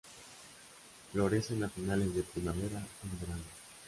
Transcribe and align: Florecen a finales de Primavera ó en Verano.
Florecen 1.11 1.63
a 1.63 1.69
finales 1.69 2.15
de 2.15 2.23
Primavera 2.23 2.79
ó 2.79 3.05
en 3.05 3.19
Verano. 3.19 3.43